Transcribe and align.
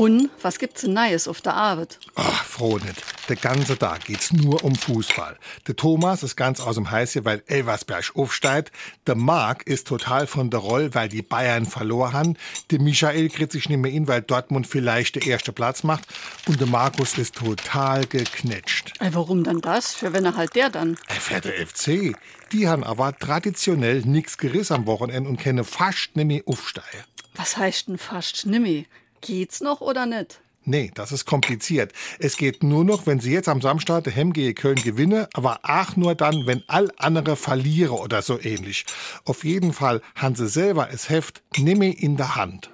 Und 0.00 0.30
was 0.40 0.58
gibt's 0.58 0.80
denn 0.80 0.94
Neues 0.94 1.28
auf 1.28 1.42
der 1.42 1.52
Arbeit? 1.52 1.98
Ach, 2.14 2.42
froh 2.46 2.78
nicht. 2.78 3.02
Der 3.28 3.36
ganze 3.36 3.76
Tag 3.76 4.06
geht's 4.06 4.32
nur 4.32 4.64
um 4.64 4.74
Fußball. 4.74 5.36
Der 5.66 5.76
Thomas 5.76 6.22
ist 6.22 6.36
ganz 6.36 6.58
aus 6.58 6.76
dem 6.76 6.90
Heiße, 6.90 7.26
weil 7.26 7.42
Elversberg 7.46 8.16
aufsteigt. 8.16 8.72
Der 9.06 9.14
Marc 9.14 9.66
ist 9.66 9.86
total 9.86 10.26
von 10.26 10.48
der 10.48 10.60
Roll, 10.60 10.94
weil 10.94 11.10
die 11.10 11.20
Bayern 11.20 11.66
verloren 11.66 12.14
haben. 12.14 12.36
Der 12.70 12.80
Michael 12.80 13.28
kriegt 13.28 13.52
sich 13.52 13.68
nicht 13.68 13.76
mehr 13.76 13.92
in, 13.92 14.08
weil 14.08 14.22
Dortmund 14.22 14.66
vielleicht 14.66 15.16
der 15.16 15.26
erste 15.26 15.52
Platz 15.52 15.82
macht. 15.82 16.06
Und 16.46 16.58
der 16.58 16.66
Markus 16.66 17.18
ist 17.18 17.34
total 17.34 18.06
geknetscht. 18.06 18.94
Ey, 19.00 19.12
warum 19.12 19.44
dann 19.44 19.60
das? 19.60 19.92
Für 19.92 20.14
wenn 20.14 20.24
er 20.24 20.34
halt 20.34 20.54
der 20.54 20.70
dann? 20.70 20.96
Er 21.08 21.16
fährt 21.16 21.44
der 21.44 21.66
FC. 21.66 22.16
Die 22.52 22.68
haben 22.68 22.84
aber 22.84 23.18
traditionell 23.18 24.00
nix 24.06 24.38
gerissen 24.38 24.76
am 24.76 24.86
Wochenende 24.86 25.28
und 25.28 25.38
können 25.38 25.62
fast 25.62 26.16
nicht 26.16 26.26
mehr 26.26 26.42
aufsteigen. 26.46 27.04
Was 27.34 27.58
heißt 27.58 27.88
denn 27.88 27.98
fast 27.98 28.46
nimmi? 28.46 28.86
Geht's 29.20 29.60
noch 29.60 29.80
oder 29.80 30.06
nicht? 30.06 30.40
Nee, 30.64 30.90
das 30.94 31.10
ist 31.10 31.24
kompliziert. 31.24 31.92
Es 32.18 32.36
geht 32.36 32.62
nur 32.62 32.84
noch, 32.84 33.06
wenn 33.06 33.18
sie 33.18 33.32
jetzt 33.32 33.48
am 33.48 33.62
Samstag 33.62 34.04
der 34.04 34.12
Hemge 34.12 34.52
Köln 34.52 34.76
gewinne, 34.76 35.28
aber 35.32 35.60
auch 35.62 35.96
nur 35.96 36.14
dann, 36.14 36.46
wenn 36.46 36.62
all 36.66 36.90
andere 36.98 37.36
verliere 37.36 37.94
oder 37.94 38.20
so 38.20 38.38
ähnlich. 38.38 38.84
Auf 39.24 39.44
jeden 39.44 39.72
Fall 39.72 40.02
haben 40.14 40.34
sie 40.34 40.48
selber 40.48 40.88
es 40.92 41.08
Heft 41.08 41.42
nimme 41.56 41.90
in 41.90 42.16
der 42.16 42.36
Hand. 42.36 42.70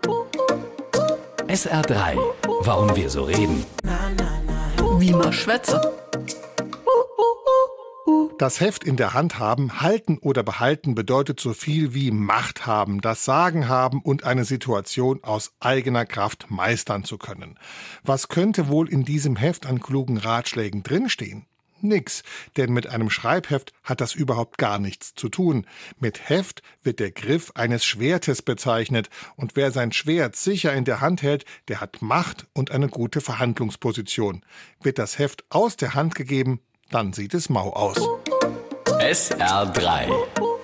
SR3. 1.46 2.18
Warum 2.62 2.96
wir 2.96 3.08
so 3.08 3.22
reden. 3.22 3.64
Wie 4.98 5.12
man 5.12 5.32
schwätze. 5.32 5.80
Das 8.38 8.60
Heft 8.60 8.84
in 8.84 8.96
der 8.96 9.14
Hand 9.14 9.38
haben, 9.38 9.80
halten 9.80 10.18
oder 10.18 10.42
behalten 10.42 10.94
bedeutet 10.94 11.40
so 11.40 11.54
viel 11.54 11.94
wie 11.94 12.10
Macht 12.10 12.66
haben, 12.66 13.00
das 13.00 13.24
Sagen 13.24 13.66
haben 13.66 14.02
und 14.02 14.24
eine 14.24 14.44
Situation 14.44 15.24
aus 15.24 15.52
eigener 15.58 16.04
Kraft 16.04 16.50
meistern 16.50 17.02
zu 17.02 17.16
können. 17.16 17.58
Was 18.04 18.28
könnte 18.28 18.68
wohl 18.68 18.90
in 18.90 19.06
diesem 19.06 19.36
Heft 19.36 19.64
an 19.64 19.80
klugen 19.80 20.18
Ratschlägen 20.18 20.82
drinstehen? 20.82 21.46
Nix, 21.80 22.24
denn 22.58 22.74
mit 22.74 22.86
einem 22.88 23.08
Schreibheft 23.08 23.72
hat 23.82 24.02
das 24.02 24.14
überhaupt 24.14 24.58
gar 24.58 24.78
nichts 24.78 25.14
zu 25.14 25.30
tun. 25.30 25.66
Mit 25.98 26.28
Heft 26.28 26.62
wird 26.82 27.00
der 27.00 27.12
Griff 27.12 27.52
eines 27.54 27.86
Schwertes 27.86 28.42
bezeichnet, 28.42 29.08
und 29.36 29.56
wer 29.56 29.70
sein 29.70 29.92
Schwert 29.92 30.36
sicher 30.36 30.74
in 30.74 30.84
der 30.84 31.00
Hand 31.00 31.22
hält, 31.22 31.46
der 31.68 31.80
hat 31.80 32.02
Macht 32.02 32.46
und 32.52 32.70
eine 32.70 32.88
gute 32.88 33.22
Verhandlungsposition. 33.22 34.44
Wird 34.82 34.98
das 34.98 35.18
Heft 35.18 35.44
aus 35.48 35.76
der 35.76 35.94
Hand 35.94 36.14
gegeben, 36.14 36.60
dann 36.90 37.12
sieht 37.12 37.34
es 37.34 37.48
mau 37.48 37.72
aus. 37.72 37.96
SR3. 39.00 40.55